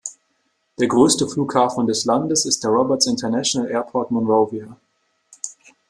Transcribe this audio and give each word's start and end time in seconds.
Der 0.79 0.87
größte 0.87 1.27
Flughafen 1.27 1.85
des 1.85 2.05
Landes 2.05 2.45
ist 2.47 2.63
der 2.63 2.71
Roberts 2.71 3.05
International 3.05 3.69
Airport 3.69 4.09
Monrovia. 4.09 4.77